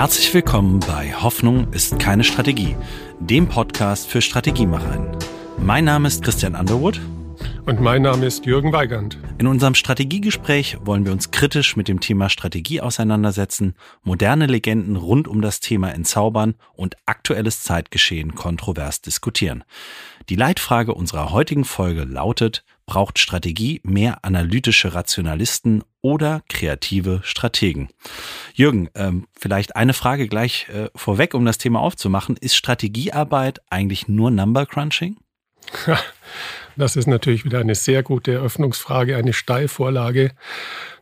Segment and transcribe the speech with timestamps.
[0.00, 2.74] Herzlich willkommen bei Hoffnung ist keine Strategie,
[3.18, 5.14] dem Podcast für Strategiemacherinnen.
[5.58, 6.98] Mein Name ist Christian Underwood.
[7.66, 9.18] Und mein Name ist Jürgen Weigand.
[9.36, 15.28] In unserem Strategiegespräch wollen wir uns kritisch mit dem Thema Strategie auseinandersetzen, moderne Legenden rund
[15.28, 19.64] um das Thema entzaubern und aktuelles Zeitgeschehen kontrovers diskutieren.
[20.30, 27.88] Die Leitfrage unserer heutigen Folge lautet, braucht Strategie mehr analytische Rationalisten oder kreative Strategen?
[28.52, 32.36] Jürgen, ähm, vielleicht eine Frage gleich äh, vorweg, um das Thema aufzumachen.
[32.36, 35.16] Ist Strategiearbeit eigentlich nur Number Crunching?
[36.76, 40.32] Das ist natürlich wieder eine sehr gute Eröffnungsfrage, eine Steilvorlage.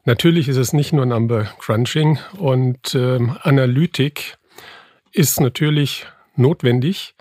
[0.05, 4.37] Natürlich ist es nicht nur Number Crunching und ähm, Analytik
[5.13, 7.15] ist natürlich notwendig,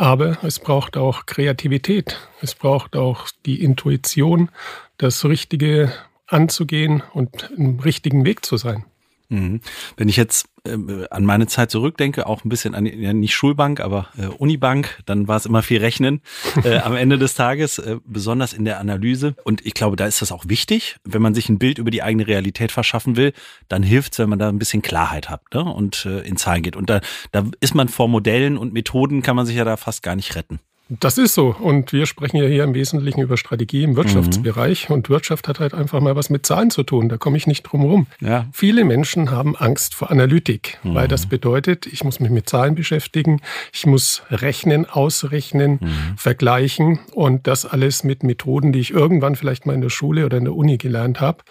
[0.00, 2.18] aber es braucht auch Kreativität.
[2.40, 4.48] Es braucht auch die Intuition,
[4.96, 5.92] das Richtige
[6.26, 8.86] anzugehen und im richtigen Weg zu sein.
[9.30, 9.60] Mhm.
[9.96, 10.76] Wenn ich jetzt äh,
[11.10, 15.28] an meine Zeit zurückdenke, auch ein bisschen an ja, nicht Schulbank, aber äh, Unibank, dann
[15.28, 16.20] war es immer viel Rechnen
[16.64, 19.36] äh, am Ende des Tages, äh, besonders in der Analyse.
[19.44, 22.02] Und ich glaube, da ist das auch wichtig, wenn man sich ein Bild über die
[22.02, 23.32] eigene Realität verschaffen will,
[23.68, 25.62] dann hilft es, wenn man da ein bisschen Klarheit hat ne?
[25.62, 26.74] und äh, in Zahlen geht.
[26.74, 30.02] Und da, da ist man vor Modellen und Methoden, kann man sich ja da fast
[30.02, 30.58] gar nicht retten.
[30.98, 31.54] Das ist so.
[31.56, 34.88] Und wir sprechen ja hier im Wesentlichen über Strategie im Wirtschaftsbereich.
[34.88, 34.94] Mhm.
[34.96, 37.08] Und Wirtschaft hat halt einfach mal was mit Zahlen zu tun.
[37.08, 38.06] Da komme ich nicht drum herum.
[38.20, 38.46] Ja.
[38.52, 40.94] Viele Menschen haben Angst vor Analytik, mhm.
[40.96, 43.40] weil das bedeutet, ich muss mich mit Zahlen beschäftigen,
[43.72, 46.16] ich muss rechnen, ausrechnen, mhm.
[46.16, 50.38] vergleichen und das alles mit Methoden, die ich irgendwann vielleicht mal in der Schule oder
[50.38, 51.44] in der Uni gelernt habe.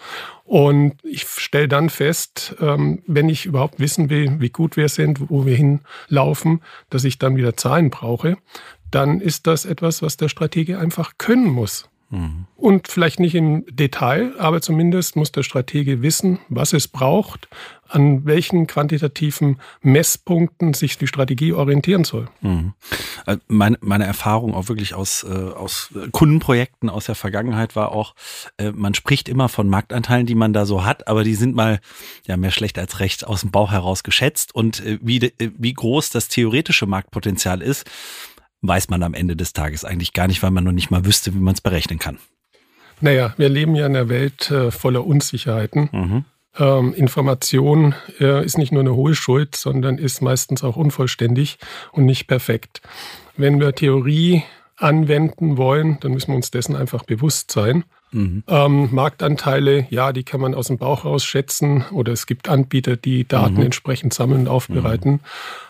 [0.44, 5.30] Und ich stelle dann fest, ähm, wenn ich überhaupt wissen will, wie gut wir sind,
[5.30, 8.36] wo wir hinlaufen, dass ich dann wieder Zahlen brauche
[8.90, 11.88] dann ist das etwas, was der Stratege einfach können muss.
[12.10, 12.46] Mhm.
[12.56, 17.48] Und vielleicht nicht im Detail, aber zumindest muss der Stratege wissen, was es braucht,
[17.88, 22.28] an welchen quantitativen Messpunkten sich die Strategie orientieren soll.
[22.40, 22.74] Mhm.
[23.26, 28.14] Äh, meine, meine Erfahrung auch wirklich aus, äh, aus Kundenprojekten aus der Vergangenheit war auch,
[28.58, 31.80] äh, man spricht immer von Marktanteilen, die man da so hat, aber die sind mal
[32.26, 35.74] ja mehr schlecht als recht aus dem Bauch heraus geschätzt und äh, wie, äh, wie
[35.74, 37.88] groß das theoretische Marktpotenzial ist,
[38.62, 41.34] weiß man am Ende des Tages eigentlich gar nicht, weil man noch nicht mal wüsste,
[41.34, 42.18] wie man es berechnen kann.
[43.00, 45.88] Naja, wir leben ja in einer Welt äh, voller Unsicherheiten.
[45.92, 46.24] Mhm.
[46.58, 51.58] Ähm, Information äh, ist nicht nur eine hohe Schuld, sondern ist meistens auch unvollständig
[51.92, 52.82] und nicht perfekt.
[53.36, 54.42] Wenn wir Theorie
[54.76, 57.84] anwenden wollen, dann müssen wir uns dessen einfach bewusst sein.
[58.12, 58.42] Mhm.
[58.48, 62.96] Ähm, Marktanteile, ja, die kann man aus dem Bauch raus schätzen oder es gibt Anbieter,
[62.96, 63.62] die Daten mhm.
[63.62, 65.12] entsprechend sammeln und aufbereiten.
[65.12, 65.20] Mhm.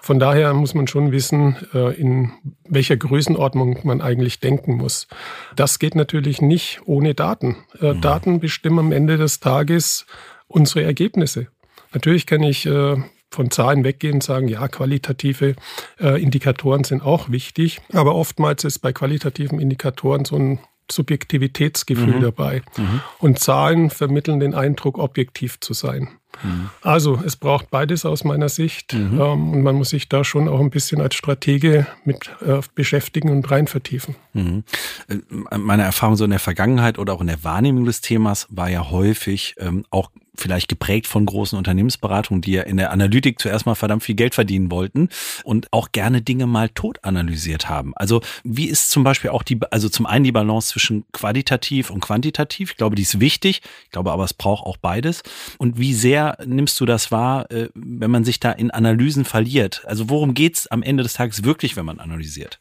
[0.01, 2.33] Von daher muss man schon wissen, äh, in
[2.69, 5.07] welcher Größenordnung man eigentlich denken muss.
[5.55, 7.57] Das geht natürlich nicht ohne Daten.
[7.81, 8.01] Äh, mhm.
[8.01, 10.07] Daten bestimmen am Ende des Tages
[10.49, 11.49] unsere Ergebnisse.
[11.93, 12.97] Natürlich kann ich äh,
[13.31, 15.55] von Zahlen weggehen und sagen, ja, qualitative
[16.01, 20.59] äh, Indikatoren sind auch wichtig, aber oftmals ist bei qualitativen Indikatoren so ein
[20.93, 22.21] Subjektivitätsgefühl mhm.
[22.21, 22.63] dabei.
[22.77, 23.01] Mhm.
[23.19, 26.09] Und Zahlen vermitteln den Eindruck, objektiv zu sein.
[26.43, 26.71] Mhm.
[26.83, 29.21] Also es braucht beides aus meiner Sicht mhm.
[29.21, 33.31] ähm, und man muss sich da schon auch ein bisschen als Stratege mit äh, beschäftigen
[33.31, 34.15] und rein vertiefen.
[34.33, 34.65] Mhm.
[35.09, 35.17] Äh,
[35.59, 38.91] meine Erfahrung so in der Vergangenheit oder auch in der Wahrnehmung des Themas war ja
[38.91, 43.75] häufig ähm, auch vielleicht geprägt von großen Unternehmensberatungen, die ja in der Analytik zuerst mal
[43.75, 45.09] verdammt viel Geld verdienen wollten
[45.45, 47.93] und auch gerne Dinge mal tot analysiert haben.
[47.97, 52.01] Also wie ist zum Beispiel auch die, also zum einen die Balance zwischen qualitativ und
[52.01, 52.73] quantitativ?
[52.73, 53.63] Ich glaube, die ist wichtig.
[53.85, 55.23] Ich glaube aber, es braucht auch beides.
[55.59, 59.83] Und wie sehr nimmst du das wahr, äh, wenn man sich da in Analysen verliert?
[59.87, 62.61] Also worum geht's am Ende des Tages wirklich, wenn man analysiert?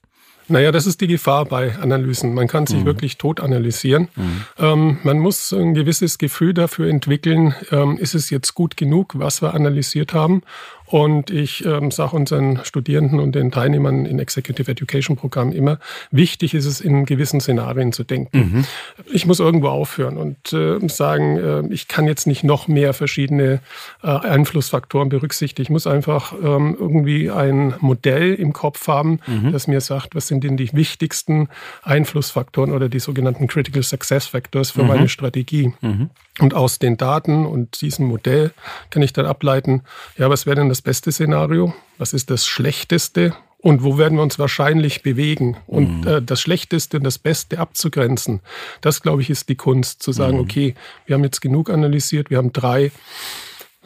[0.50, 2.34] Naja, das ist die Gefahr bei Analysen.
[2.34, 2.86] Man kann sich mhm.
[2.86, 4.08] wirklich tot analysieren.
[4.16, 4.42] Mhm.
[4.58, 9.42] Ähm, man muss ein gewisses Gefühl dafür entwickeln, ähm, ist es jetzt gut genug, was
[9.42, 10.42] wir analysiert haben?
[10.90, 15.78] Und ich ähm, sage unseren Studierenden und den Teilnehmern in Executive Education Programmen immer,
[16.10, 18.38] wichtig ist es, in gewissen Szenarien zu denken.
[18.38, 18.66] Mhm.
[19.14, 23.62] Ich muss irgendwo aufhören und äh, sagen, äh, ich kann jetzt nicht noch mehr verschiedene
[24.02, 25.62] äh, Einflussfaktoren berücksichtigen.
[25.62, 29.52] Ich muss einfach ähm, irgendwie ein Modell im Kopf haben, mhm.
[29.52, 31.50] das mir sagt, was sind denn die wichtigsten
[31.84, 34.88] Einflussfaktoren oder die sogenannten Critical Success Factors für mhm.
[34.88, 35.72] meine Strategie.
[35.82, 36.10] Mhm.
[36.40, 38.52] Und aus den Daten und diesem Modell
[38.92, 39.84] kann ich dann ableiten,
[40.18, 41.74] ja, was wäre denn das beste Szenario?
[41.98, 43.34] Was ist das schlechteste?
[43.62, 45.58] Und wo werden wir uns wahrscheinlich bewegen?
[45.68, 46.08] Und mhm.
[46.08, 48.40] äh, das Schlechteste und das Beste abzugrenzen,
[48.82, 50.44] das, glaube ich, ist die Kunst, zu sagen, mhm.
[50.44, 52.92] okay, wir haben jetzt genug analysiert, wir haben drei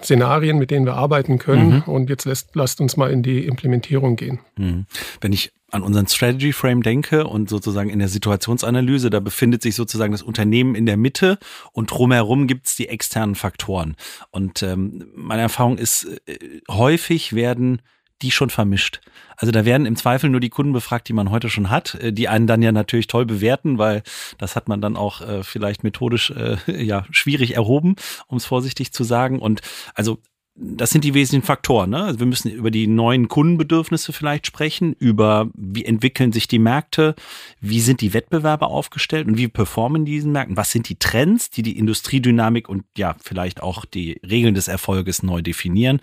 [0.03, 1.75] Szenarien, mit denen wir arbeiten können.
[1.75, 1.81] Mhm.
[1.83, 4.39] Und jetzt lässt, lasst uns mal in die Implementierung gehen.
[4.57, 4.85] Mhm.
[5.21, 9.75] Wenn ich an unseren Strategy Frame denke und sozusagen in der Situationsanalyse, da befindet sich
[9.75, 11.39] sozusagen das Unternehmen in der Mitte
[11.71, 13.95] und drumherum gibt es die externen Faktoren.
[14.29, 16.37] Und ähm, meine Erfahrung ist, äh,
[16.69, 17.81] häufig werden
[18.21, 19.01] die schon vermischt.
[19.35, 22.13] Also da werden im Zweifel nur die Kunden befragt, die man heute schon hat, äh,
[22.13, 24.03] die einen dann ja natürlich toll bewerten, weil
[24.37, 27.95] das hat man dann auch äh, vielleicht methodisch äh, ja schwierig erhoben,
[28.27, 29.39] um es vorsichtig zu sagen.
[29.39, 29.61] Und
[29.95, 30.19] also
[30.55, 31.89] das sind die wesentlichen Faktoren.
[31.89, 32.03] Ne?
[32.03, 37.15] Also wir müssen über die neuen Kundenbedürfnisse vielleicht sprechen, über wie entwickeln sich die Märkte,
[37.59, 41.63] wie sind die Wettbewerber aufgestellt und wie performen diesen Märkten, was sind die Trends, die
[41.63, 45.99] die Industriedynamik und ja vielleicht auch die Regeln des Erfolges neu definieren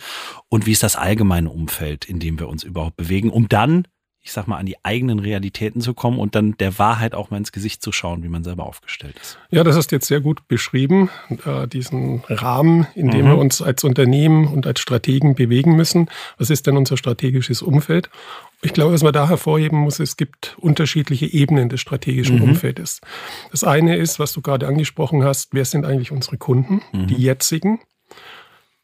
[0.48, 3.86] und wie ist das allgemeine Umfeld, in dem wir uns überhaupt bewegen, um dann
[4.22, 7.38] ich sag mal, an die eigenen Realitäten zu kommen und dann der Wahrheit auch mal
[7.38, 9.38] ins Gesicht zu schauen, wie man selber aufgestellt ist.
[9.50, 11.08] Ja, das hast du jetzt sehr gut beschrieben,
[11.46, 13.30] äh, diesen Rahmen, in dem mhm.
[13.30, 16.08] wir uns als Unternehmen und als Strategen bewegen müssen.
[16.36, 18.10] Was ist denn unser strategisches Umfeld?
[18.60, 22.42] Ich glaube, was man da hervorheben muss, es gibt unterschiedliche Ebenen des strategischen mhm.
[22.42, 23.00] Umfeldes.
[23.50, 27.06] Das eine ist, was du gerade angesprochen hast, wer sind eigentlich unsere Kunden, mhm.
[27.06, 27.80] die jetzigen?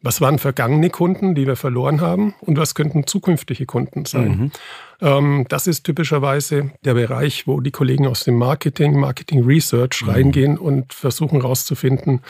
[0.00, 2.34] Was waren vergangene Kunden, die wir verloren haben?
[2.40, 4.28] Und was könnten zukünftige Kunden sein?
[4.28, 4.52] Mhm.
[5.00, 10.10] Ähm, das ist typischerweise der Bereich, wo die Kollegen aus dem Marketing, Marketing Research mhm.
[10.10, 12.20] reingehen und versuchen herauszufinden,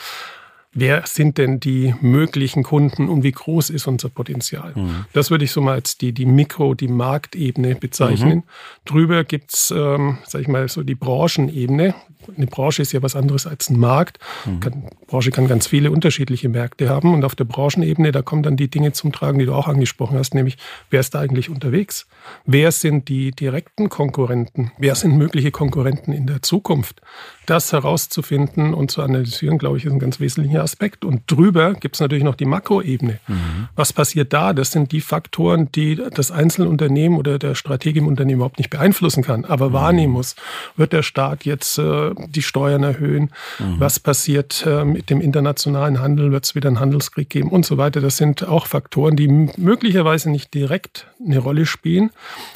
[0.77, 4.73] wer sind denn die möglichen Kunden und wie groß ist unser Potenzial.
[4.75, 5.05] Mhm.
[5.13, 8.37] Das würde ich so mal als die, die Mikro-, die Marktebene bezeichnen.
[8.37, 8.43] Mhm.
[8.85, 11.95] Drüber gibt's, ähm, sag ich mal, so die Branchenebene.
[12.35, 14.19] Eine Branche ist ja was anderes als ein Markt.
[14.45, 14.59] Mhm.
[14.59, 17.13] Kann, Branche kann ganz viele unterschiedliche Märkte haben.
[17.13, 20.17] Und auf der Branchenebene, da kommen dann die Dinge zum Tragen, die du auch angesprochen
[20.17, 20.57] hast, nämlich
[20.91, 22.07] wer ist da eigentlich unterwegs?
[22.45, 24.71] Wer sind die direkten Konkurrenten?
[24.77, 27.01] Wer sind mögliche Konkurrenten in der Zukunft?
[27.47, 31.05] Das herauszufinden und zu analysieren, glaube ich, ist ein ganz wesentlicher Aspekt.
[31.05, 33.19] Und drüber gibt es natürlich noch die Makroebene.
[33.25, 33.69] Mhm.
[33.73, 34.51] Was passiert da?
[34.51, 38.69] Das sind die Faktoren, die das einzelne Unternehmen oder der Stratege im Unternehmen überhaupt nicht
[38.69, 39.73] beeinflussen kann, aber mhm.
[39.73, 40.35] wahrnehmen muss.
[40.75, 43.31] Wird der Staat jetzt äh, die Steuern erhöhen?
[43.59, 43.79] Mhm.
[43.79, 46.33] Was passiert äh, mit dem internationalen Handel?
[46.33, 48.01] Wird es wieder einen Handelskrieg geben und so weiter?
[48.01, 52.11] Das sind auch Faktoren, die möglicherweise nicht direkt eine Rolle spielen,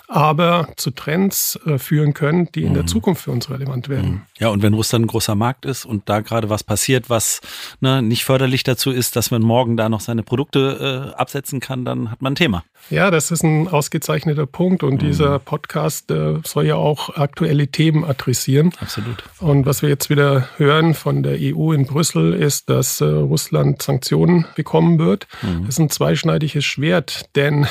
[0.07, 2.87] aber zu Trends äh, führen können, die in der mhm.
[2.87, 4.11] Zukunft für uns relevant werden.
[4.11, 4.21] Mhm.
[4.37, 7.39] Ja, und wenn Russland ein großer Markt ist und da gerade was passiert, was
[7.81, 11.85] ne, nicht förderlich dazu ist, dass man morgen da noch seine Produkte äh, absetzen kann,
[11.85, 12.63] dann hat man ein Thema.
[12.89, 15.07] Ja, das ist ein ausgezeichneter Punkt und mhm.
[15.07, 18.71] dieser Podcast äh, soll ja auch aktuelle Themen adressieren.
[18.79, 19.23] Absolut.
[19.39, 23.83] Und was wir jetzt wieder hören von der EU in Brüssel ist, dass äh, Russland
[23.83, 25.27] Sanktionen bekommen wird.
[25.43, 25.65] Mhm.
[25.67, 27.67] Das ist ein zweischneidiges Schwert, denn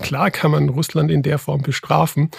[0.00, 2.30] Klar kann man Russland in der Form bestrafen,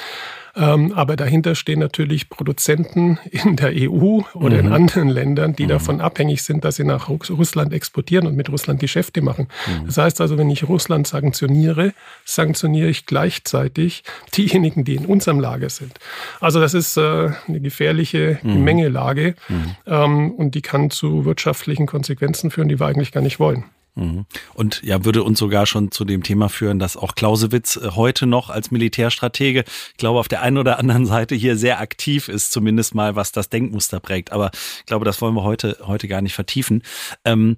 [0.57, 4.67] ähm, aber dahinter stehen natürlich Produzenten in der EU oder mhm.
[4.67, 5.69] in anderen Ländern, die mhm.
[5.69, 9.47] davon abhängig sind, dass sie nach Russland exportieren und mit Russland Geschäfte machen.
[9.67, 9.85] Mhm.
[9.85, 11.93] Das heißt also, wenn ich Russland sanktioniere,
[12.25, 14.03] sanktioniere ich gleichzeitig
[14.35, 15.93] diejenigen, die in unserem Lager sind.
[16.41, 18.53] Also das ist äh, eine gefährliche mhm.
[18.53, 19.75] Gemengelage mhm.
[19.87, 23.65] ähm, und die kann zu wirtschaftlichen Konsequenzen führen, die wir eigentlich gar nicht wollen.
[23.95, 24.25] Mhm.
[24.53, 28.27] Und ja, würde uns sogar schon zu dem Thema führen, dass auch Clausewitz äh, heute
[28.27, 32.51] noch als Militärstratege, ich glaube, auf der einen oder anderen Seite hier sehr aktiv ist,
[32.51, 34.31] zumindest mal was das Denkmuster prägt.
[34.31, 36.83] Aber ich glaube, das wollen wir heute, heute gar nicht vertiefen.
[37.23, 37.57] Ähm,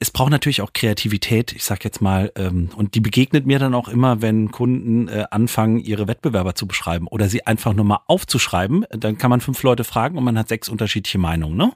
[0.00, 3.74] es braucht natürlich auch Kreativität, ich sag jetzt mal, ähm, und die begegnet mir dann
[3.74, 8.00] auch immer, wenn Kunden äh, anfangen, ihre Wettbewerber zu beschreiben oder sie einfach nur mal
[8.06, 8.84] aufzuschreiben.
[8.90, 11.56] Dann kann man fünf Leute fragen und man hat sechs unterschiedliche Meinungen.
[11.56, 11.72] Ne?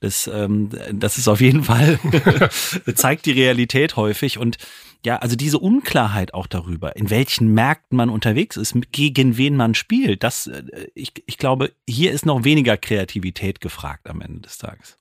[0.00, 1.98] Das, ähm, das ist auf jeden Fall,
[2.94, 4.56] zeigt die Realität häufig und
[5.04, 9.74] ja, also diese Unklarheit auch darüber, in welchen Märkten man unterwegs ist, gegen wen man
[9.74, 14.58] spielt, das, äh, ich, ich glaube, hier ist noch weniger Kreativität gefragt am Ende des
[14.58, 14.97] Tages.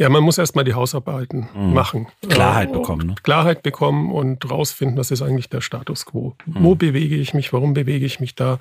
[0.00, 1.74] Ja, man muss erstmal die Hausarbeiten mhm.
[1.74, 2.06] machen.
[2.26, 3.08] Klarheit äh, bekommen.
[3.08, 3.14] Ne?
[3.22, 6.34] Klarheit bekommen und rausfinden, was ist eigentlich der Status quo.
[6.46, 6.54] Mhm.
[6.60, 7.52] Wo bewege ich mich?
[7.52, 8.58] Warum bewege ich mich da?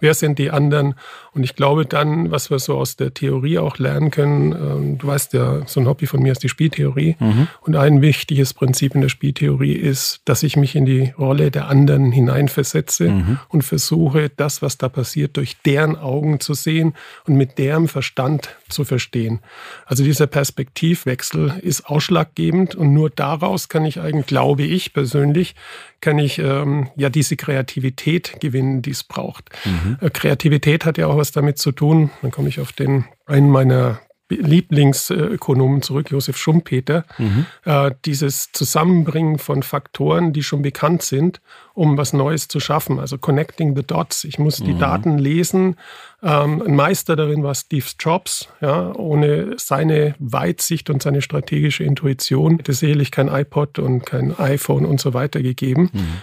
[0.00, 0.96] Wer sind die anderen?
[1.32, 5.06] Und ich glaube dann, was wir so aus der Theorie auch lernen können, äh, du
[5.06, 7.14] weißt ja, so ein Hobby von mir ist die Spieltheorie.
[7.20, 7.46] Mhm.
[7.60, 11.68] Und ein wichtiges Prinzip in der Spieltheorie ist, dass ich mich in die Rolle der
[11.68, 13.38] anderen hineinversetze mhm.
[13.48, 16.94] und versuche, das, was da passiert, durch deren Augen zu sehen
[17.28, 19.38] und mit deren Verstand zu verstehen.
[19.86, 25.54] Also dieser Perspektive Perspektivwechsel ist ausschlaggebend und nur daraus kann ich eigentlich, glaube ich persönlich,
[26.00, 29.50] kann ich ähm, ja diese Kreativität gewinnen, die es braucht.
[29.66, 29.98] Mhm.
[30.00, 33.50] Äh, Kreativität hat ja auch was damit zu tun, dann komme ich auf den einen
[33.50, 37.46] meiner Lieblingsökonomen zurück, Josef Schumpeter, mhm.
[37.64, 41.40] äh, dieses Zusammenbringen von Faktoren, die schon bekannt sind,
[41.74, 43.00] um was Neues zu schaffen.
[43.00, 44.24] Also connecting the dots.
[44.24, 44.78] Ich muss die mhm.
[44.78, 45.76] Daten lesen.
[46.22, 48.48] Ähm, ein Meister darin war Steve Jobs.
[48.60, 54.84] Ja, ohne seine Weitsicht und seine strategische Intuition hätte sicherlich kein iPod und kein iPhone
[54.84, 55.90] und so weiter gegeben.
[55.92, 56.22] Mhm.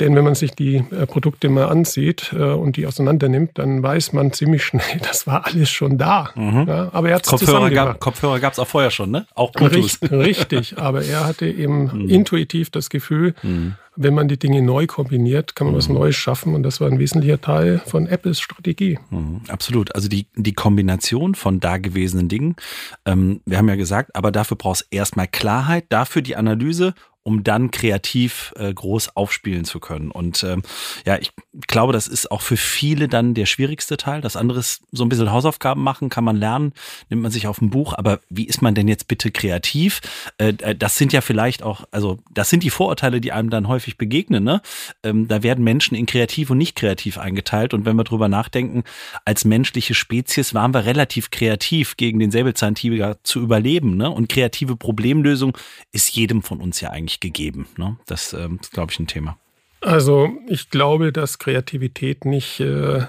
[0.00, 4.14] Denn wenn man sich die äh, Produkte mal ansieht äh, und die auseinandernimmt, dann weiß
[4.14, 6.30] man ziemlich schnell, das war alles schon da.
[6.34, 6.64] Mhm.
[6.66, 9.26] Ja, aber er hat Kopfhörer gab Kopfhörer gab es auch vorher schon, ne?
[9.34, 10.00] Auch Bluetooth.
[10.02, 10.78] Richtig, richtig.
[10.78, 12.08] Aber er hatte eben mhm.
[12.08, 13.74] intuitiv das Gefühl, mhm.
[14.02, 15.96] Wenn man die Dinge neu kombiniert, kann man was mhm.
[15.96, 16.54] Neues schaffen.
[16.54, 18.98] Und das war ein wesentlicher Teil von Apples Strategie.
[19.10, 19.42] Mhm.
[19.48, 19.94] Absolut.
[19.94, 22.56] Also die, die Kombination von dagewesenen Dingen.
[23.04, 27.44] Ähm, wir haben ja gesagt, aber dafür brauchst du erstmal Klarheit, dafür die Analyse um
[27.44, 30.10] dann kreativ äh, groß aufspielen zu können.
[30.10, 30.62] Und ähm,
[31.04, 31.32] ja, ich
[31.66, 34.20] glaube, das ist auch für viele dann der schwierigste Teil.
[34.20, 36.72] Das andere ist so ein bisschen Hausaufgaben machen, kann man lernen,
[37.10, 37.92] nimmt man sich auf ein Buch.
[37.94, 40.00] Aber wie ist man denn jetzt bitte kreativ?
[40.38, 43.68] Äh, äh, das sind ja vielleicht auch, also das sind die Vorurteile, die einem dann
[43.68, 44.42] häufig begegnen.
[44.42, 44.62] Ne?
[45.02, 47.74] Ähm, da werden Menschen in kreativ und nicht kreativ eingeteilt.
[47.74, 48.84] Und wenn wir drüber nachdenken,
[49.26, 53.96] als menschliche Spezies waren wir relativ kreativ gegen den Säbelzahntiger zu überleben.
[53.96, 54.10] Ne?
[54.10, 55.56] Und kreative Problemlösung
[55.92, 57.66] ist jedem von uns ja eigentlich nicht gegeben.
[57.76, 57.96] Ne?
[58.06, 59.36] Das ähm, ist, glaube ich, ein Thema.
[59.80, 63.06] Also ich glaube, dass Kreativität nicht äh,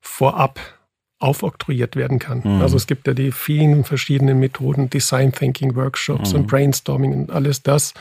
[0.00, 0.58] vorab
[1.18, 2.42] aufoktroyiert werden kann.
[2.44, 2.60] Mhm.
[2.60, 6.40] Also es gibt ja die vielen verschiedenen Methoden, Design Thinking Workshops mhm.
[6.40, 7.94] und Brainstorming und alles das.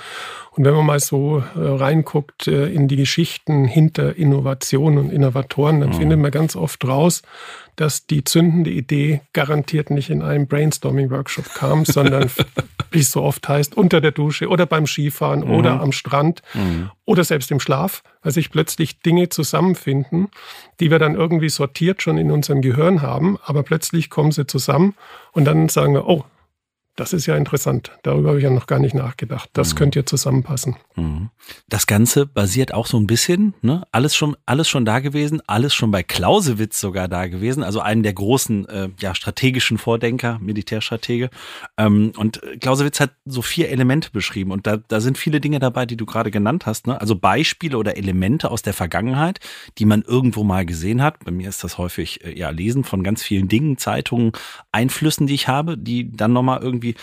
[0.52, 5.80] Und wenn man mal so äh, reinguckt äh, in die Geschichten hinter Innovationen und Innovatoren,
[5.80, 5.96] dann mhm.
[5.96, 7.22] findet man ganz oft raus,
[7.76, 12.30] dass die zündende Idee garantiert nicht in einem Brainstorming-Workshop kam, sondern,
[12.92, 15.52] wie es so oft heißt, unter der Dusche oder beim Skifahren mhm.
[15.52, 16.92] oder am Strand mhm.
[17.06, 20.30] oder selbst im Schlaf, weil sich plötzlich Dinge zusammenfinden,
[20.80, 24.96] die wir dann irgendwie sortiert schon in unserem Gehirn haben, aber plötzlich kommen sie zusammen
[25.32, 26.24] und dann sagen wir, oh,
[26.96, 27.92] das ist ja interessant.
[28.04, 29.50] Darüber habe ich ja noch gar nicht nachgedacht.
[29.54, 29.78] Das mhm.
[29.78, 30.78] könnte ja zusammenpassen.
[30.96, 31.30] Mhm.
[31.68, 33.84] Das Ganze basiert auch so ein bisschen, ne?
[33.92, 38.04] alles schon, alles schon da gewesen, alles schon bei Clausewitz sogar da gewesen, also einen
[38.04, 41.30] der großen äh, ja, strategischen Vordenker, Militärstratege.
[41.78, 45.86] Ähm, und Clausewitz hat so vier Elemente beschrieben und da, da sind viele Dinge dabei,
[45.86, 46.88] die du gerade genannt hast.
[46.88, 47.00] Ne?
[47.00, 49.40] Also Beispiele oder Elemente aus der Vergangenheit,
[49.80, 51.26] die man irgendwo mal gesehen hat.
[51.26, 54.32] Bei mir ist das häufig äh, ja Lesen von ganz vielen Dingen, Zeitungen,
[54.72, 56.96] Einflüssen, die ich habe, die dann nochmal irgendwie irgendwie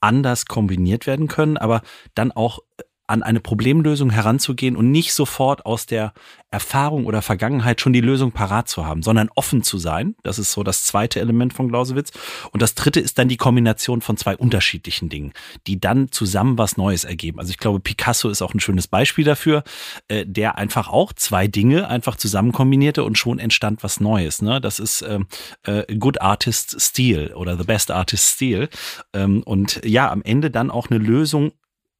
[0.00, 1.82] anders kombiniert werden können, aber
[2.14, 2.60] dann auch
[3.06, 6.12] an eine Problemlösung heranzugehen und nicht sofort aus der
[6.50, 10.14] Erfahrung oder Vergangenheit schon die Lösung parat zu haben, sondern offen zu sein.
[10.22, 12.12] Das ist so das zweite Element von Clausewitz.
[12.52, 15.32] Und das dritte ist dann die Kombination von zwei unterschiedlichen Dingen,
[15.66, 17.40] die dann zusammen was Neues ergeben.
[17.40, 19.64] Also ich glaube, Picasso ist auch ein schönes Beispiel dafür,
[20.08, 24.40] äh, der einfach auch zwei Dinge einfach zusammen kombinierte und schon entstand was Neues.
[24.40, 24.60] Ne?
[24.60, 25.26] Das ist ähm,
[25.64, 28.68] äh, Good Artist Steel oder The Best Artist Steel.
[29.12, 31.52] Ähm, und ja, am Ende dann auch eine Lösung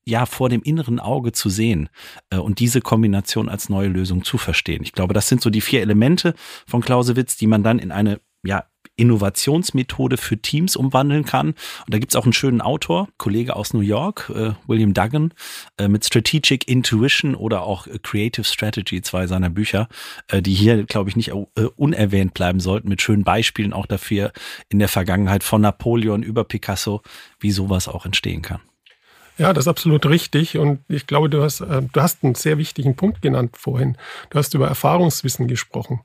[0.07, 1.89] ja vor dem inneren Auge zu sehen
[2.31, 4.83] äh, und diese Kombination als neue Lösung zu verstehen.
[4.83, 6.35] Ich glaube, das sind so die vier Elemente
[6.67, 8.65] von Clausewitz, die man dann in eine ja,
[8.97, 11.49] Innovationsmethode für Teams umwandeln kann.
[11.49, 11.57] Und
[11.89, 15.35] da gibt's auch einen schönen Autor, Kollege aus New York, äh, William Duggan,
[15.79, 19.89] äh, mit Strategic Intuition oder auch äh, Creative Strategy, zwei seiner Bücher,
[20.29, 24.33] äh, die hier, glaube ich, nicht äh, unerwähnt bleiben sollten, mit schönen Beispielen auch dafür
[24.69, 27.03] in der Vergangenheit von Napoleon über Picasso,
[27.41, 28.61] wie sowas auch entstehen kann.
[29.39, 30.59] Ja, das ist absolut richtig.
[30.59, 33.97] Und ich glaube, du hast, äh, du hast einen sehr wichtigen Punkt genannt vorhin.
[34.31, 36.01] Du hast über Erfahrungswissen gesprochen.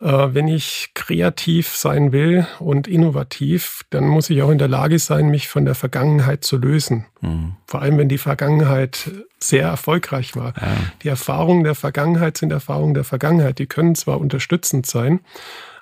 [0.00, 4.98] Äh, wenn ich kreativ sein will und innovativ, dann muss ich auch in der Lage
[4.98, 7.06] sein, mich von der Vergangenheit zu lösen.
[7.20, 7.56] Mhm.
[7.66, 9.10] Vor allem, wenn die Vergangenheit
[9.40, 10.54] sehr erfolgreich war.
[10.56, 10.76] Ja.
[11.02, 13.58] Die Erfahrungen der Vergangenheit sind Erfahrungen der Vergangenheit.
[13.58, 15.20] Die können zwar unterstützend sein,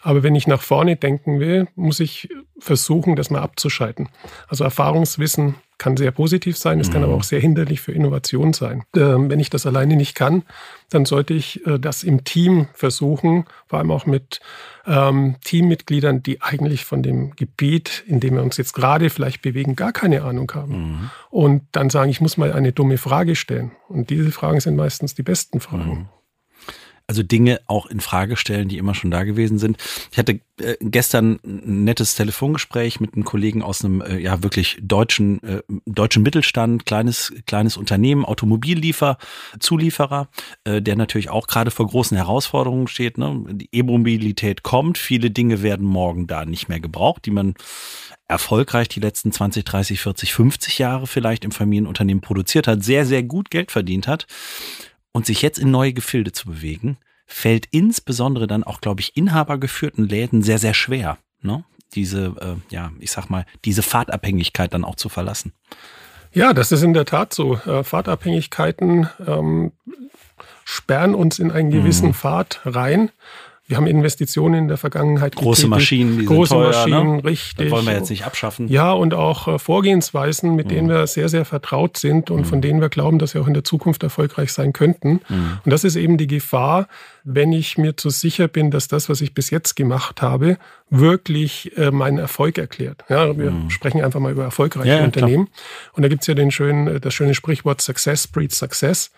[0.02, 2.28] aber wenn ich nach vorne denken will, muss ich
[2.58, 4.08] versuchen, das mal abzuschalten.
[4.48, 6.92] Also Erfahrungswissen kann sehr positiv sein, es mhm.
[6.92, 7.18] kann aber mhm.
[7.18, 8.84] auch sehr hinderlich für Innovation sein.
[8.96, 10.42] Ähm, wenn ich das alleine nicht kann,
[10.90, 14.40] dann sollte ich äh, das im Team versuchen, vor allem auch mit
[14.86, 19.76] ähm, Teammitgliedern, die eigentlich von dem Gebiet, in dem wir uns jetzt gerade vielleicht bewegen,
[19.76, 20.72] gar keine Ahnung haben.
[20.72, 21.10] Mhm.
[21.30, 23.72] Und dann sagen, ich muss mal eine dumme Frage stellen.
[23.88, 25.90] Und diese Fragen sind meistens die besten Fragen.
[25.90, 26.08] Mhm
[27.06, 29.76] also Dinge auch in Frage stellen, die immer schon da gewesen sind.
[30.10, 34.78] Ich hatte äh, gestern ein nettes Telefongespräch mit einem Kollegen aus einem äh, ja wirklich
[34.82, 39.18] deutschen äh, deutschen Mittelstand, kleines kleines Unternehmen, Automobilliefer,
[39.60, 40.28] Zulieferer,
[40.64, 43.18] äh, der natürlich auch gerade vor großen Herausforderungen steht.
[43.18, 43.44] Ne?
[43.50, 47.54] Die E-Mobilität kommt, viele Dinge werden morgen da nicht mehr gebraucht, die man
[48.28, 53.22] erfolgreich die letzten 20, 30, 40, 50 Jahre vielleicht im Familienunternehmen produziert hat, sehr, sehr
[53.22, 54.26] gut Geld verdient hat
[55.16, 60.06] und sich jetzt in neue Gefilde zu bewegen, fällt insbesondere dann auch, glaube ich, inhabergeführten
[60.06, 61.18] Läden sehr, sehr schwer.
[61.40, 61.64] Ne?
[61.94, 65.52] diese, äh, ja, ich sag mal, diese Fahrtabhängigkeit dann auch zu verlassen.
[66.32, 67.54] Ja, das ist in der Tat so.
[67.54, 69.72] Äh, Fahrtabhängigkeiten ähm,
[70.64, 72.14] sperren uns in einen gewissen mhm.
[72.14, 73.10] Pfad rein.
[73.68, 75.70] Wir haben Investitionen in der Vergangenheit Große getätigt.
[75.70, 77.24] Maschinen, die Große teuer, Maschinen, ne?
[77.24, 77.66] richtig.
[77.66, 78.68] Das wollen wir jetzt nicht abschaffen.
[78.68, 80.70] Ja, und auch äh, Vorgehensweisen, mit mhm.
[80.70, 82.44] denen wir sehr, sehr vertraut sind und mhm.
[82.44, 85.20] von denen wir glauben, dass wir auch in der Zukunft erfolgreich sein könnten.
[85.28, 85.58] Mhm.
[85.64, 86.86] Und das ist eben die Gefahr,
[87.24, 90.58] wenn ich mir zu sicher bin, dass das, was ich bis jetzt gemacht habe,
[90.88, 93.04] wirklich äh, meinen Erfolg erklärt.
[93.08, 93.70] Ja, wir mhm.
[93.70, 95.46] sprechen einfach mal über erfolgreiche ja, Unternehmen.
[95.46, 95.92] Klar.
[95.94, 99.10] Und da gibt's ja den schönen, äh, das schöne Sprichwort Success breeds Success.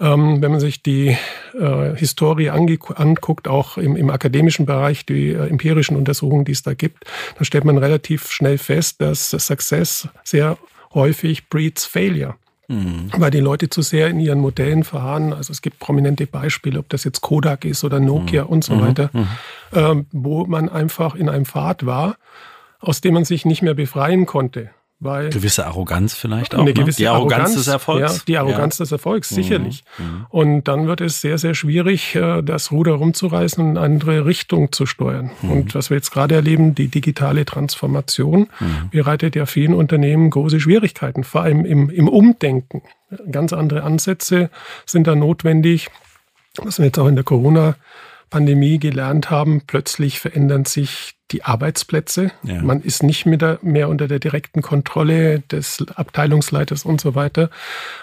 [0.00, 1.16] Ähm, wenn man sich die
[1.58, 6.74] äh, Historie anguckt, auch im, im akademischen Bereich, die äh, empirischen Untersuchungen, die es da
[6.74, 7.04] gibt,
[7.36, 10.56] dann stellt man relativ schnell fest, dass Success sehr
[10.94, 12.34] häufig breeds Failure.
[12.68, 13.10] Mhm.
[13.16, 15.32] Weil die Leute zu sehr in ihren Modellen verharren.
[15.32, 18.50] Also es gibt prominente Beispiele, ob das jetzt Kodak ist oder Nokia mhm.
[18.50, 18.80] und so mhm.
[18.80, 19.28] weiter, mhm.
[19.72, 22.16] ähm, wo man einfach in einem Pfad war,
[22.80, 24.70] aus dem man sich nicht mehr befreien konnte.
[25.02, 26.60] Weil gewisse Arroganz vielleicht auch.
[26.60, 26.74] Eine ne?
[26.74, 28.16] gewisse die Arroganz, Arroganz, des Erfolgs.
[28.18, 28.84] Ja, die Arroganz ja.
[28.84, 29.34] des Erfolgs, mhm.
[29.34, 29.84] sicherlich.
[29.98, 30.26] Mhm.
[30.28, 34.26] Und dann wird es sehr, sehr schwierig, äh, das Ruder rumzureißen und in eine andere
[34.26, 35.32] Richtung zu steuern.
[35.42, 35.50] Mhm.
[35.50, 38.90] Und was wir jetzt gerade erleben, die digitale Transformation, mhm.
[38.92, 42.82] bereitet ja vielen Unternehmen große Schwierigkeiten, vor allem im, im Umdenken.
[43.28, 44.50] Ganz andere Ansätze
[44.86, 45.88] sind da notwendig.
[46.58, 47.74] Was wir jetzt auch in der Corona
[48.30, 52.30] Pandemie gelernt haben, plötzlich verändern sich die Arbeitsplätze.
[52.42, 52.62] Ja.
[52.62, 57.50] Man ist nicht mehr, mehr unter der direkten Kontrolle des Abteilungsleiters und so weiter.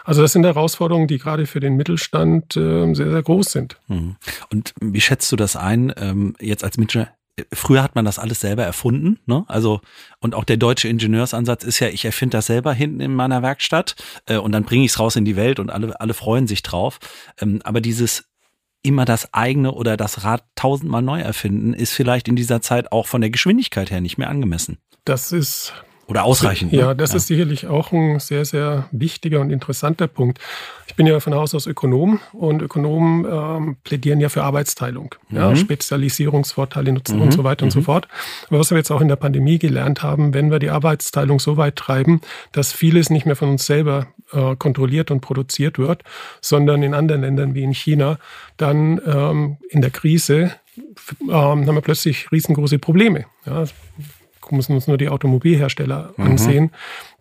[0.04, 3.78] Also das sind Herausforderungen, die gerade für den Mittelstand äh, sehr, sehr groß sind.
[3.88, 4.16] Mhm.
[4.52, 7.10] Und wie schätzt du das ein, ähm, jetzt als Manager?
[7.54, 9.46] Früher hat man das alles selber erfunden, ne?
[9.48, 9.80] Also
[10.20, 13.96] und auch der deutsche Ingenieursansatz ist ja, ich erfinde das selber hinten in meiner Werkstatt
[14.26, 16.64] äh, und dann bringe ich es raus in die Welt und alle alle freuen sich
[16.64, 17.00] drauf.
[17.40, 18.26] Ähm, aber dieses
[18.82, 23.08] immer das eigene oder das Rad tausendmal neu erfinden, ist vielleicht in dieser Zeit auch
[23.08, 24.78] von der Geschwindigkeit her nicht mehr angemessen.
[25.06, 25.74] Das ist
[26.10, 26.74] oder ausreichend.
[26.74, 26.96] Ja, ne?
[26.96, 27.18] das ja.
[27.18, 30.40] ist sicherlich auch ein sehr, sehr wichtiger und interessanter Punkt.
[30.88, 35.38] Ich bin ja von Haus aus Ökonom und Ökonomen ähm, plädieren ja für Arbeitsteilung, mhm.
[35.38, 37.22] ja, Spezialisierungsvorteile nutzen mhm.
[37.24, 37.84] und so weiter und so mhm.
[37.84, 38.08] fort.
[38.48, 41.58] Aber was wir jetzt auch in der Pandemie gelernt haben, wenn wir die Arbeitsteilung so
[41.58, 42.22] weit treiben,
[42.54, 46.04] dass vieles nicht mehr von uns selber äh, kontrolliert und produziert wird,
[46.42, 48.18] sondern in anderen Ländern wie in China,
[48.58, 50.52] dann ähm, in der Krise
[51.22, 53.26] ähm, haben wir plötzlich riesengroße Probleme.
[53.46, 53.66] Ja,
[54.52, 56.26] müssen uns nur die Automobilhersteller mhm.
[56.26, 56.72] ansehen,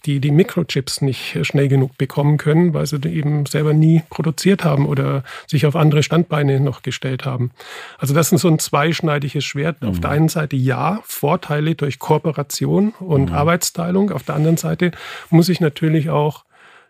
[0.04, 4.64] die die Mikrochips nicht schnell genug bekommen können, weil sie die eben selber nie produziert
[4.64, 7.50] haben oder sich auf andere Standbeine noch gestellt haben.
[7.98, 9.82] Also das ist so ein zweischneidiges Schwert.
[9.82, 9.88] Mhm.
[9.88, 13.36] Auf der einen Seite ja, Vorteile durch Kooperation und mhm.
[13.36, 14.10] Arbeitsteilung.
[14.10, 14.92] Auf der anderen Seite
[15.30, 16.44] muss ich natürlich auch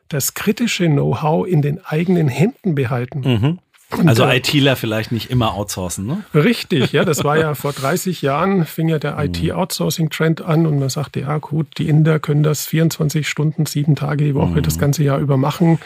[0.09, 3.21] das kritische Know-how in den eigenen Händen behalten.
[3.21, 3.59] Mhm.
[3.91, 6.23] Und also ITler vielleicht nicht immer outsourcen, ne?
[6.35, 9.33] Richtig, ja, das war ja vor 30 Jahren, fing ja der mhm.
[9.33, 14.25] IT-Outsourcing-Trend an und man sagte, ja gut, die Inder können das 24 Stunden, sieben Tage
[14.25, 14.63] die Woche, mhm.
[14.63, 15.79] das ganze Jahr über machen.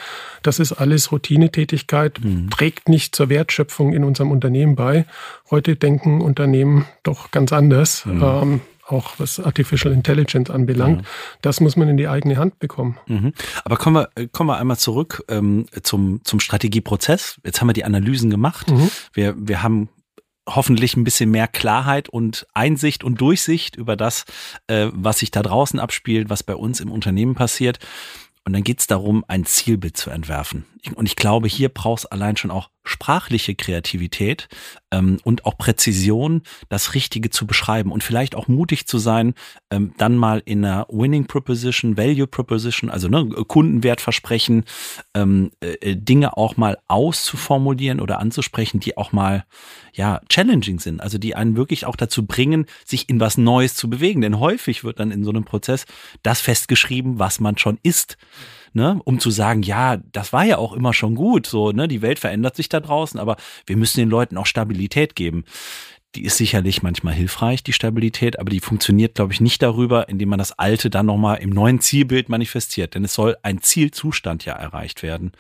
[0.43, 2.51] Das ist alles Routinetätigkeit, mhm.
[2.51, 5.05] trägt nicht zur Wertschöpfung in unserem Unternehmen bei.
[5.49, 8.05] Heute denken Unternehmen doch ganz anders.
[8.05, 8.23] Mhm.
[8.23, 11.03] Ähm, auch was Artificial Intelligence anbelangt.
[11.03, 11.09] Ja.
[11.41, 12.99] Das muss man in die eigene Hand bekommen.
[13.07, 13.33] Mhm.
[13.65, 17.41] Aber kommen wir, kommen wir einmal zurück ähm, zum, zum Strategieprozess.
[17.45, 18.71] Jetzt haben wir die Analysen gemacht.
[18.71, 18.91] Mhm.
[19.13, 19.89] Wir, wir haben
[20.49, 24.25] hoffentlich ein bisschen mehr Klarheit und Einsicht und Durchsicht über das,
[24.67, 27.79] äh, was sich da draußen abspielt, was bei uns im Unternehmen passiert.
[28.45, 30.65] Und dann geht es darum, ein Zielbild zu entwerfen.
[30.97, 34.49] Und ich glaube, hier braucht es allein schon auch sprachliche Kreativität
[34.91, 39.35] ähm, und auch Präzision, das Richtige zu beschreiben und vielleicht auch mutig zu sein,
[39.71, 44.65] ähm, dann mal in einer Winning Proposition, Value Proposition, also ne, Kundenwertversprechen,
[45.15, 49.45] ähm, äh, Dinge auch mal auszuformulieren oder anzusprechen, die auch mal
[49.93, 53.89] ja challenging sind, also die einen wirklich auch dazu bringen, sich in was Neues zu
[53.89, 54.21] bewegen.
[54.21, 55.85] Denn häufig wird dann in so einem Prozess
[56.23, 58.17] das festgeschrieben, was man schon ist
[58.75, 62.03] ne, um zu sagen, ja, das war ja auch immer schon gut, so, ne, die
[62.03, 65.45] Welt verändert sich da draußen, aber wir müssen den Leuten auch Stabilität geben.
[66.15, 70.29] Die ist sicherlich manchmal hilfreich, die Stabilität, aber die funktioniert, glaube ich, nicht darüber, indem
[70.29, 72.95] man das Alte dann nochmal im neuen Zielbild manifestiert.
[72.95, 75.33] Denn es soll ein Zielzustand ja erreicht werden,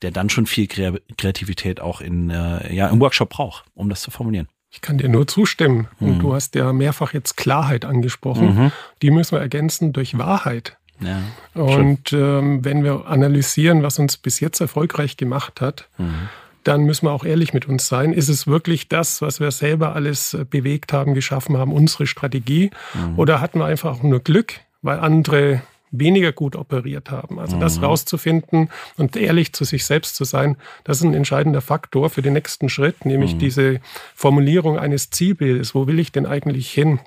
[0.00, 4.12] der dann schon viel Kreativität auch in, äh, ja, im Workshop braucht, um das zu
[4.12, 4.46] formulieren.
[4.70, 5.88] Ich kann dir nur zustimmen.
[6.00, 6.18] Und mhm.
[6.20, 8.54] du hast ja mehrfach jetzt Klarheit angesprochen.
[8.54, 8.72] Mhm.
[9.02, 10.78] Die müssen wir ergänzen durch Wahrheit.
[11.04, 16.28] Ja, und ähm, wenn wir analysieren, was uns bis jetzt erfolgreich gemacht hat, mhm.
[16.64, 18.12] dann müssen wir auch ehrlich mit uns sein.
[18.12, 22.70] Ist es wirklich das, was wir selber alles äh, bewegt haben, geschaffen haben, unsere Strategie?
[22.94, 23.18] Mhm.
[23.18, 25.62] Oder hatten wir einfach auch nur Glück, weil andere
[25.92, 27.38] weniger gut operiert haben.
[27.38, 27.84] Also das mhm.
[27.84, 32.32] rauszufinden und ehrlich zu sich selbst zu sein, das ist ein entscheidender Faktor für den
[32.32, 33.38] nächsten Schritt, nämlich mhm.
[33.38, 33.80] diese
[34.14, 35.74] Formulierung eines Zielbildes.
[35.74, 36.98] Wo will ich denn eigentlich hin?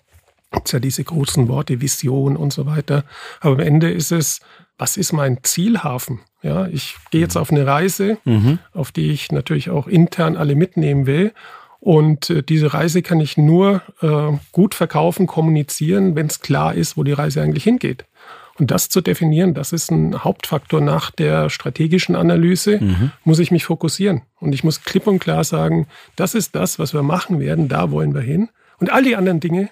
[0.51, 3.03] Gibt ja diese großen Worte, Vision und so weiter.
[3.41, 4.39] Aber am Ende ist es,
[4.77, 6.19] was ist mein Zielhafen?
[6.41, 8.59] Ja, ich gehe jetzt auf eine Reise, mhm.
[8.73, 11.33] auf die ich natürlich auch intern alle mitnehmen will.
[11.79, 16.97] Und äh, diese Reise kann ich nur äh, gut verkaufen, kommunizieren, wenn es klar ist,
[16.97, 18.05] wo die Reise eigentlich hingeht.
[18.57, 23.11] Und das zu definieren, das ist ein Hauptfaktor nach der strategischen Analyse, mhm.
[23.23, 24.21] muss ich mich fokussieren.
[24.39, 27.91] Und ich muss klipp und klar sagen, das ist das, was wir machen werden, da
[27.91, 28.49] wollen wir hin.
[28.79, 29.69] Und all die anderen Dinge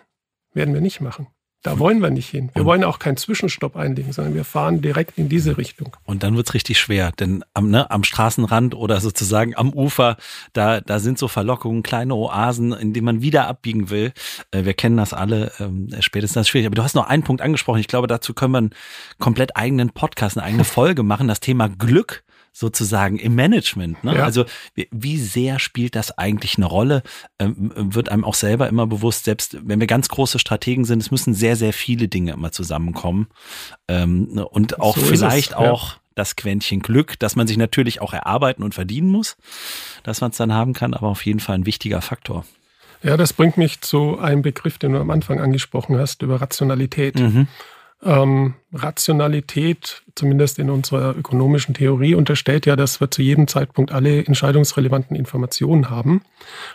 [0.54, 1.28] werden wir nicht machen.
[1.63, 2.52] Da wollen wir nicht hin.
[2.54, 5.96] Wir und wollen auch keinen Zwischenstopp einlegen, sondern wir fahren direkt in diese Richtung.
[6.04, 10.18] Und dann wird's richtig schwer, denn am, ne, am Straßenrand oder sozusagen am Ufer,
[10.52, 14.12] da, da sind so Verlockungen, kleine Oasen, in denen man wieder abbiegen will.
[14.52, 16.68] Äh, wir kennen das alle, ähm, spätestens das schwierig.
[16.68, 17.80] Aber du hast noch einen Punkt angesprochen.
[17.80, 18.76] Ich glaube, dazu können wir einen
[19.20, 21.30] komplett eigenen Podcast, eine eigene Folge machen.
[21.30, 24.04] Das Thema Glück sozusagen im Management.
[24.04, 24.16] Ne?
[24.16, 24.24] Ja.
[24.24, 27.02] Also wie, sehr spielt das eigentlich eine Rolle?
[27.39, 31.12] Ähm, wird einem auch selber immer bewusst, selbst wenn wir ganz große Strategen sind, es
[31.12, 33.28] müssen sehr, sehr viele Dinge immer zusammenkommen.
[33.88, 34.48] Ähm, ne?
[34.48, 35.58] und auch so vielleicht ja.
[35.58, 39.36] auch das Quäntchen Glück, dass man sich natürlich auch erarbeiten und verdienen muss,
[40.04, 42.46] dass man es dann haben kann, aber auf jeden Fall ein wichtiger Faktor.
[43.02, 47.20] Ja, das bringt mich zu einem Begriff, den du am Anfang angesprochen hast, über Rationalität.
[47.20, 47.48] Mhm.
[48.06, 54.26] Ähm, Rationalität, zumindest in unserer ökonomischen Theorie, unterstellt ja, dass wir zu jedem Zeitpunkt alle
[54.26, 56.22] entscheidungsrelevanten Informationen haben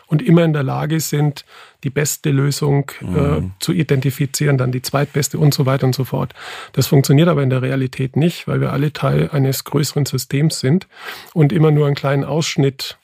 [0.07, 1.45] und immer in der Lage sind,
[1.85, 3.53] die beste Lösung äh, mhm.
[3.61, 6.35] zu identifizieren, dann die zweitbeste und so weiter und so fort.
[6.73, 10.87] Das funktioniert aber in der Realität nicht, weil wir alle Teil eines größeren Systems sind
[11.35, 12.97] und immer nur einen kleinen Ausschnitt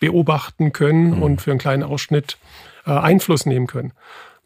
[0.00, 1.22] beobachten können mhm.
[1.22, 2.38] und für einen kleinen Ausschnitt
[2.86, 3.92] äh, Einfluss nehmen können.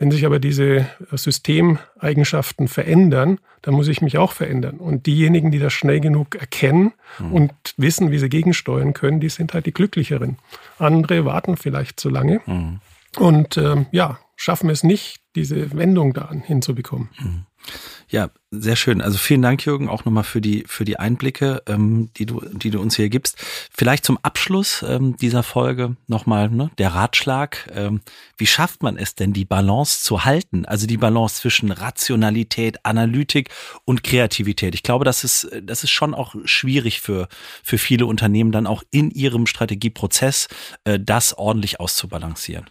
[0.04, 4.76] Wenn sich aber diese äh, Systemeigenschaften verändern, dann muss ich mich auch verändern.
[4.76, 7.32] Und diejenigen, die das schnell genug erkennen mhm.
[7.32, 10.36] und wissen, wie sie gegensteuern können, die sind halt die Glücklicheren.
[10.78, 12.80] Andere warten vielleicht zu lange mhm.
[13.16, 17.08] und ähm, ja, schaffen es nicht, diese Wendung da hinzubekommen.
[17.18, 17.46] Mhm.
[18.08, 19.00] Ja, sehr schön.
[19.00, 22.70] Also vielen Dank, Jürgen, auch nochmal für die, für die Einblicke, ähm, die, du, die
[22.70, 23.36] du uns hier gibst.
[23.72, 27.68] Vielleicht zum Abschluss ähm, dieser Folge nochmal ne, der Ratschlag.
[27.74, 28.02] Ähm,
[28.36, 30.64] wie schafft man es denn, die Balance zu halten?
[30.64, 33.50] Also die Balance zwischen Rationalität, Analytik
[33.84, 34.74] und Kreativität.
[34.74, 37.28] Ich glaube, das ist, das ist schon auch schwierig für,
[37.62, 40.48] für viele Unternehmen, dann auch in ihrem Strategieprozess
[40.84, 42.70] äh, das ordentlich auszubalancieren.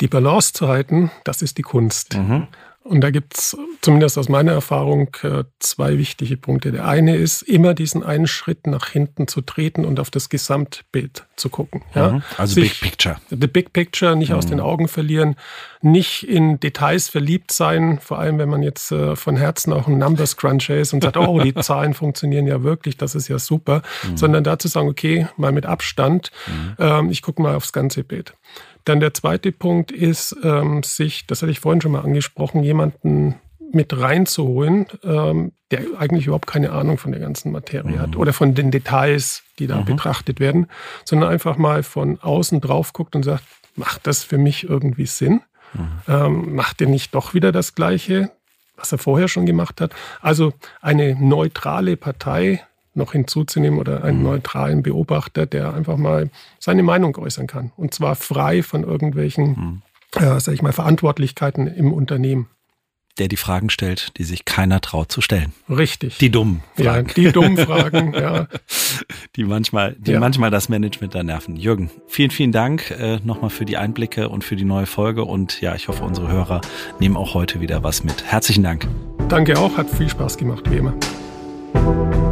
[0.00, 2.14] Die Balance zu halten, das ist die Kunst.
[2.16, 2.48] Mhm.
[2.84, 6.72] Und da gibt's zumindest aus meiner Erfahrung äh, zwei wichtige Punkte.
[6.72, 11.26] Der eine ist, immer diesen einen Schritt nach hinten zu treten und auf das Gesamtbild
[11.36, 11.82] zu gucken.
[11.94, 12.12] Ja?
[12.12, 12.22] Mhm.
[12.38, 13.16] Also Sich, Big Picture.
[13.30, 14.36] The Big Picture nicht mhm.
[14.36, 15.36] aus den Augen verlieren,
[15.80, 19.98] nicht in Details verliebt sein, vor allem wenn man jetzt äh, von Herzen auch ein
[19.98, 23.82] Numbers Cruncher ist und sagt, oh, die Zahlen funktionieren ja wirklich, das ist ja super,
[24.02, 24.16] mhm.
[24.16, 26.74] sondern dazu sagen, okay, mal mit Abstand, mhm.
[26.78, 28.34] ähm, ich gucke mal aufs ganze Bild.
[28.84, 33.36] Dann der zweite Punkt ist, ähm, sich, das hatte ich vorhin schon mal angesprochen, jemanden
[33.72, 38.00] mit reinzuholen, ähm, der eigentlich überhaupt keine Ahnung von der ganzen Materie mhm.
[38.00, 39.86] hat oder von den Details, die da mhm.
[39.86, 40.66] betrachtet werden,
[41.04, 45.40] sondern einfach mal von außen drauf guckt und sagt, macht das für mich irgendwie Sinn?
[45.72, 45.88] Mhm.
[46.06, 48.30] Ähm, macht er nicht doch wieder das Gleiche,
[48.76, 49.94] was er vorher schon gemacht hat?
[50.20, 52.62] Also eine neutrale Partei
[52.94, 54.24] noch hinzuzunehmen oder einen mhm.
[54.24, 57.72] neutralen Beobachter, der einfach mal seine Meinung äußern kann.
[57.76, 59.82] Und zwar frei von irgendwelchen, mhm.
[60.22, 62.48] äh, sag ich mal, Verantwortlichkeiten im Unternehmen.
[63.18, 65.52] Der die Fragen stellt, die sich keiner traut zu stellen.
[65.68, 66.16] Richtig.
[66.16, 67.08] Die dummen Fragen.
[67.08, 68.46] Ja, die dummen Fragen, ja.
[69.36, 70.20] Die manchmal, die ja.
[70.20, 71.56] manchmal das Management da nerven.
[71.56, 75.24] Jürgen, vielen, vielen Dank äh, nochmal für die Einblicke und für die neue Folge.
[75.24, 76.60] Und ja, ich hoffe, unsere Hörer
[77.00, 78.24] nehmen auch heute wieder was mit.
[78.24, 78.86] Herzlichen Dank.
[79.28, 82.31] Danke auch, hat viel Spaß gemacht, wie immer.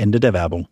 [0.00, 0.68] Ende der Werbung.